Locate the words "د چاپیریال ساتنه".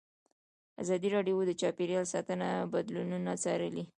1.47-2.47